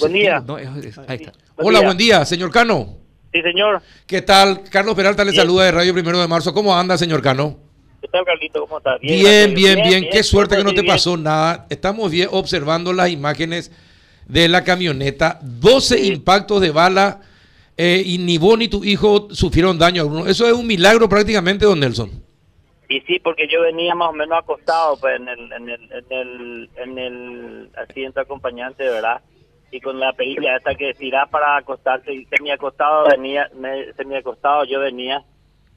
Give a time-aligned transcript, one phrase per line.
[0.00, 0.44] buen día.
[1.56, 2.98] Hola, buen día, señor Cano.
[3.32, 3.82] Sí, señor.
[4.06, 4.62] ¿Qué tal?
[4.70, 6.54] Carlos Peralta le saluda de Radio Primero de Marzo.
[6.54, 7.58] ¿Cómo anda, señor Cano?
[8.00, 8.60] ¿Qué tal, Carlito?
[8.60, 8.98] ¿Cómo está?
[8.98, 10.08] Bien, bien, bien.
[10.10, 11.66] Qué suerte que no te pasó nada.
[11.68, 13.72] Estamos bien observando las imágenes
[14.26, 15.38] de la camioneta.
[15.42, 17.20] 12 impactos de bala
[17.76, 20.26] eh, y ni vos ni tu hijo sufrieron daño alguno.
[20.26, 22.10] Eso es un milagro prácticamente, don Nelson.
[22.88, 26.12] Y sí, porque yo venía más o menos acostado pues, en, el, en, el, en,
[26.12, 29.20] el, en el asiento acompañante, ¿verdad?
[29.70, 33.50] Y con la perilla hasta que tirás para acostarse y semi acostado venía,
[33.96, 35.22] semi acostado yo venía.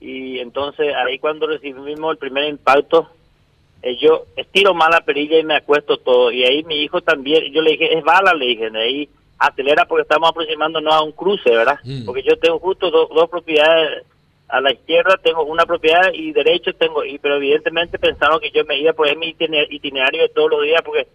[0.00, 3.08] Y entonces ahí cuando recibimos el primer impacto,
[3.82, 6.32] eh, yo estiro más la perilla y me acuesto todo.
[6.32, 9.08] Y ahí mi hijo también, yo le dije, es bala, le dije, de ahí
[9.38, 11.78] acelera porque estamos aproximándonos a un cruce, ¿verdad?
[11.84, 12.06] Mm.
[12.06, 14.04] Porque yo tengo justo dos propiedades
[14.48, 18.64] a la izquierda tengo una propiedad y derecho tengo, y pero evidentemente pensaron que yo
[18.64, 19.34] me iba por mi
[19.70, 21.08] itinerario de todos los días porque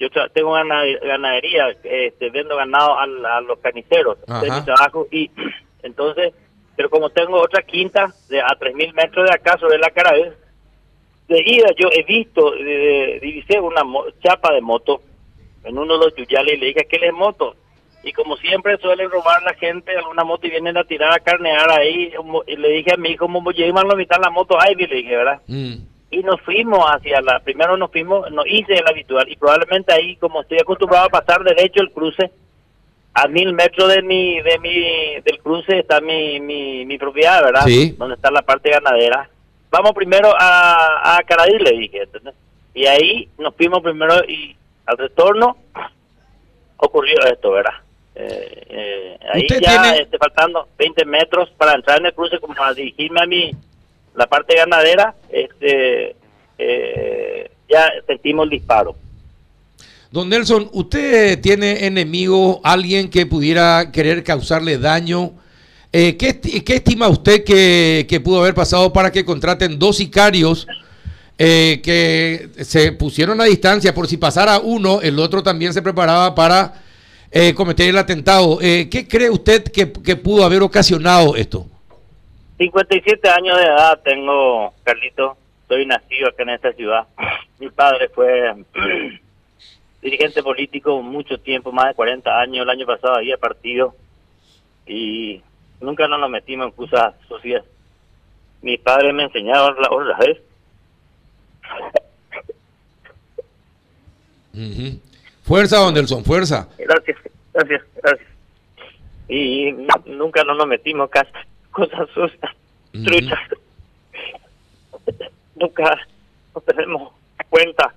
[0.00, 3.06] yo tengo ganadería, este, vendo ganado a,
[3.42, 5.30] los caniceros de mi trabajo y
[5.82, 6.32] entonces,
[6.74, 11.42] pero como tengo otra quinta de a 3.000 metros de acá sobre la cara de
[11.46, 13.82] ida yo he visto, divisé una
[14.22, 15.02] chapa de moto
[15.62, 17.54] en uno de los yuyales y le dije, ¿qué es moto?
[18.02, 21.70] y como siempre suelen robar la gente alguna moto y vienen a tirar a carnear
[21.70, 22.12] ahí
[22.46, 25.16] y le dije a mi hijo como iban a mitad la moto Ivy le dije
[25.16, 25.89] verdad mm.
[26.10, 30.16] Y nos fuimos hacia la primero nos fuimos no hice el habitual y probablemente ahí
[30.16, 32.30] como estoy acostumbrado a pasar derecho el cruce
[33.14, 37.62] a mil metros de mi de mi del cruce está mi mi, mi propiedad verdad
[37.64, 37.94] sí.
[37.98, 39.28] donde está la parte ganadera.
[39.70, 42.08] Vamos primero a a Caradí le dije
[42.74, 45.56] y ahí nos fuimos primero y al retorno
[46.76, 47.74] ocurrió esto verdad
[48.14, 52.74] eh, eh, ahí ya este, faltando 20 metros para entrar en el cruce como para
[52.74, 53.52] dirigirme a mí
[54.14, 56.16] la parte ganadera este
[56.58, 58.96] eh, ya sentimos el disparo
[60.10, 65.34] Don Nelson, ¿usted tiene enemigo, alguien que pudiera querer causarle daño?
[65.92, 66.40] Eh, ¿qué,
[66.74, 70.66] estima usted que, pudo haber pasado para que contraten dos sicarios
[71.38, 76.74] que se pusieron a distancia por si pasara uno, el otro también se preparaba para
[77.32, 78.58] eh, cometer el atentado.
[78.60, 81.66] Eh, ¿Qué cree usted que, pudo haber ocasionado esto?
[82.60, 85.38] 57 años de edad tengo, Carlito.
[85.66, 87.06] Soy nacido acá en esta ciudad.
[87.58, 88.54] Mi padre fue
[90.02, 92.62] dirigente político mucho tiempo, más de 40 años.
[92.64, 93.94] El año pasado había partido
[94.86, 95.40] y
[95.80, 97.66] nunca nos metimos en cosas sociales.
[98.60, 100.38] Mi padre me enseñaba la otra vez.
[105.44, 106.68] Fuerza, don Nelson, fuerza.
[106.76, 107.16] Gracias,
[107.54, 108.28] gracias, gracias.
[109.30, 109.72] Y
[110.04, 111.30] nunca nos metimos casi
[111.70, 112.52] cosas sucias,
[112.92, 113.40] truchas.
[115.56, 115.96] Nunca
[116.54, 117.12] nos tenemos
[117.48, 117.94] cuenta.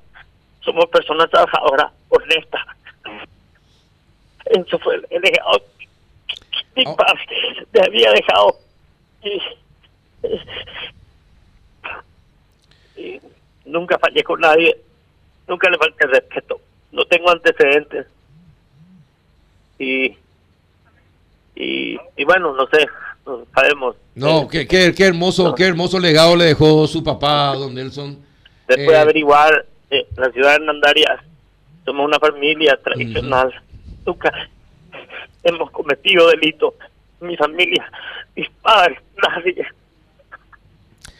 [0.61, 2.61] Somos personas trabajadoras, honestas.
[4.45, 5.61] Eso fue el legado
[6.75, 6.95] mi oh.
[6.95, 8.57] padre me había dejado.
[12.95, 13.21] y
[13.65, 14.75] nunca fallé con nadie,
[15.47, 16.59] nunca le falté respeto
[16.93, 18.07] no tengo antecedentes.
[19.79, 20.15] Y,
[21.55, 22.87] y, bueno, no sé,
[23.25, 23.95] no sabemos.
[24.15, 28.17] No, qué, qué, hermoso, qué hermoso legado le dejó su papá, don Nelson.
[28.67, 31.19] Después de eh, averiguar, eh, la ciudad de Hernandarias
[31.85, 33.53] somos una familia tradicional.
[34.05, 34.31] Nunca
[35.43, 36.75] hemos cometido delito.
[37.19, 37.89] Mi familia,
[38.35, 39.65] mis padres, nadie.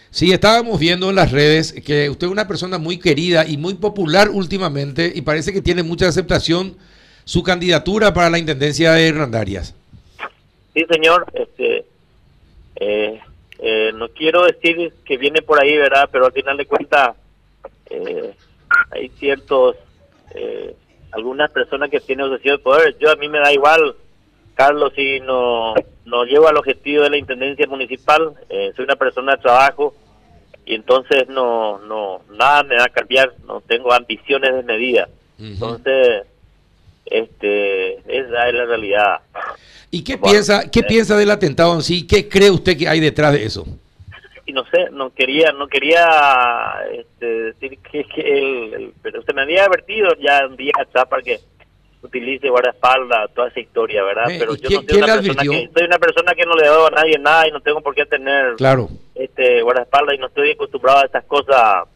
[0.09, 3.73] Sí, estábamos viendo en las redes que usted es una persona muy querida y muy
[3.75, 6.77] popular últimamente y parece que tiene mucha aceptación
[7.25, 9.73] su candidatura para la intendencia de Hernandarias.
[10.73, 11.25] Sí, señor.
[11.33, 11.82] Este,
[12.75, 13.19] eh,
[13.59, 16.09] eh, no quiero decir que viene por ahí, ¿verdad?
[16.11, 17.15] Pero al final de cuentas
[17.89, 18.33] eh,
[18.91, 19.75] hay ciertos,
[21.11, 22.97] algunas personas que tienen obsesión de poder.
[22.97, 23.95] Yo a mí me da igual,
[24.55, 25.75] Carlos, si no,
[26.05, 28.33] no llevo al objetivo de la intendencia municipal.
[28.75, 29.93] soy una persona de trabajo
[30.65, 36.23] y entonces no no nada me va a cambiar no tengo ambiciones de medida entonces
[37.05, 39.21] este esa es la realidad
[39.91, 42.99] y qué piensa qué eh, piensa del atentado en sí qué cree usted que hay
[42.99, 43.65] detrás de eso
[44.45, 46.07] y no sé no quería no quería
[46.91, 50.73] este, decir que, el, pero se me había advertido ya un día
[51.09, 51.39] para que
[52.03, 54.29] utilice guardaespaldas, toda esa historia, ¿verdad?
[54.29, 56.87] Eh, Pero yo no soy una, persona que, soy una persona que no le doy
[56.87, 58.89] a nadie nada y no tengo por qué tener claro.
[59.15, 61.87] este guardaespaldas y no estoy acostumbrado a estas cosas,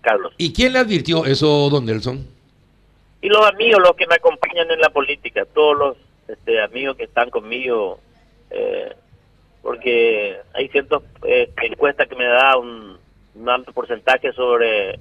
[0.00, 0.32] Carlos.
[0.38, 2.26] ¿Y quién le advirtió eso, don Nelson?
[3.22, 5.96] Y los amigos, los que me acompañan en la política, todos los
[6.28, 8.00] este, amigos que están conmigo,
[8.50, 8.94] eh,
[9.62, 12.98] porque hay ciertas eh, encuestas que me da un,
[13.34, 14.98] un alto porcentaje sobre...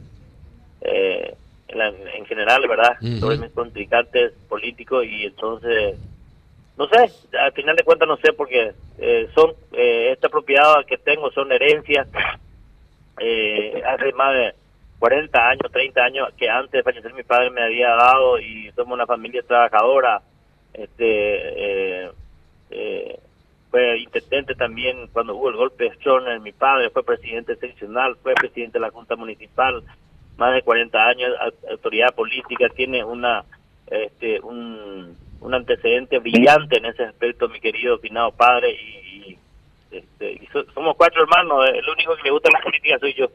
[0.81, 1.35] Eh,
[1.69, 2.97] en, general, ¿verdad?
[3.19, 5.97] Sobre mis contrincantes políticos y entonces,
[6.77, 10.97] no sé, al final de cuentas no sé porque eh, son, eh, esta propiedad que
[10.97, 12.07] tengo son herencias,
[13.19, 14.53] eh, hace más de
[14.99, 18.93] 40 años, 30 años que antes de fallecer mi padre me había dado y somos
[18.93, 20.21] una familia trabajadora,
[20.73, 22.11] este, eh,
[22.69, 23.19] eh,
[23.71, 28.33] fue intendente también cuando hubo el golpe de Stoner, mi padre fue presidente seccional, fue
[28.33, 29.83] presidente de la Junta Municipal,
[30.37, 31.31] más de 40 años,
[31.69, 33.43] autoridad política, tiene una
[33.89, 35.17] este, un,
[35.51, 39.37] antecedente brillante en ese aspecto, mi querido finado padre, y,
[39.91, 43.31] este, somos cuatro hermanos, el único que le gusta la política soy yo.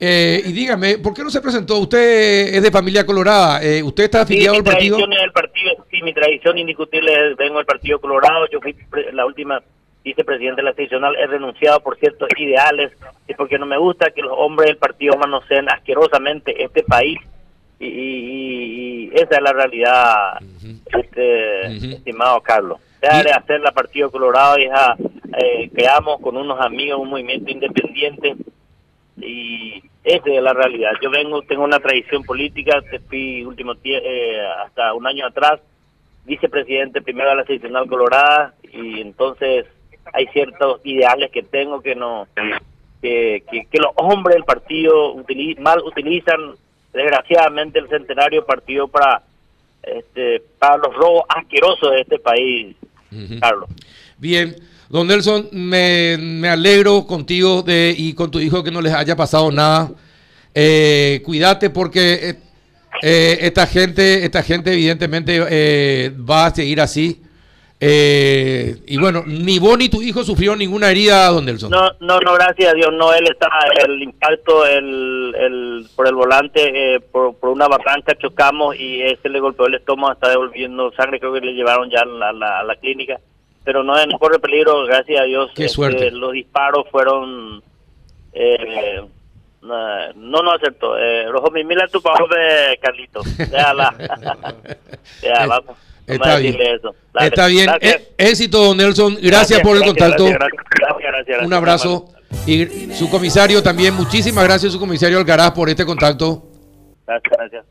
[0.00, 1.78] Eh, y dígame, ¿por qué no se presentó?
[1.78, 4.98] Usted es de familia colorada, eh, ¿usted está afiliado al partido?
[5.32, 5.84] partido?
[5.90, 8.74] Sí, mi tradición indiscutible es, vengo del Partido Colorado, yo fui
[9.12, 9.62] la última
[10.02, 12.92] vicepresidente de la seccional, he renunciado por ciertos ideales
[13.26, 17.18] y porque no me gusta que los hombres del partido manoseen asquerosamente este país
[17.80, 20.40] y, esa es la realidad,
[20.98, 22.78] este, estimado Carlos.
[23.00, 28.34] De hacer la Partido Colorado y eh, creamos con unos amigos un movimiento independiente
[29.16, 30.92] y esa es la realidad.
[31.02, 35.60] Yo vengo, tengo una tradición política, fui último eh, hasta un año atrás
[36.24, 39.66] vicepresidente primero de la seccional colorada y entonces
[40.12, 42.26] hay ciertos ideales que tengo que no
[43.02, 45.14] que, que, los hombres del partido
[45.58, 46.54] mal utilizan
[46.92, 49.22] desgraciadamente el centenario partido para
[49.82, 52.76] este para los robos asquerosos de este país
[53.40, 53.68] Carlos
[54.18, 54.56] bien
[54.88, 59.16] don Nelson me, me alegro contigo de y con tu hijo que no les haya
[59.16, 59.90] pasado nada.
[60.54, 62.36] Eh, cuídate porque eh,
[63.02, 67.20] eh, esta gente esta gente evidentemente eh, va a seguir así.
[67.86, 71.70] Eh, y bueno, ni vos ni tu hijo sufrió ninguna herida, don Nelson.
[71.70, 73.48] No, no, no, gracias a Dios, no, él está,
[73.84, 79.28] el impacto el, el, por el volante, eh, por, por, una barranca chocamos y ese
[79.28, 82.64] le golpeó el estómago, está devolviendo sangre, creo que le llevaron ya a la, a
[82.64, 83.20] la, clínica,
[83.64, 85.50] pero no, no corre peligro, gracias a Dios.
[85.54, 86.06] Qué suerte.
[86.06, 87.62] Este, los disparos fueron...
[88.32, 89.02] Eh,
[89.62, 90.98] no, no acepto.
[90.98, 93.22] Eh, Rojo, mira tu papá de Carlito.
[93.38, 93.94] Déjala.
[95.48, 95.76] vamos.
[96.06, 96.56] Está bien.
[97.18, 97.70] Está bien.
[97.80, 99.16] Eh, éxito, don Nelson.
[99.22, 100.26] Gracias, por el contacto.
[101.42, 102.10] Un abrazo.
[102.46, 106.42] Y su comisario también, muchísimas gracias, su comisario Alcaraz, por este contacto.
[107.06, 107.64] Gracias, gracias.